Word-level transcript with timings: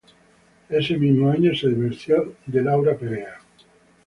Ese 0.67 0.97
mismo 0.97 1.29
año 1.29 1.53
se 1.53 1.67
divorció 1.67 2.33
de 2.47 2.63
Lauri 2.63 2.95
Peters. 2.95 3.35